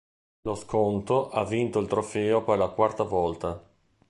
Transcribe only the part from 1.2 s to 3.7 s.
ha vinto il trofeo per la quarta volta.